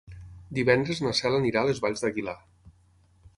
[0.59, 2.37] Divendres na Cel anirà a les Valls d'Aguilar.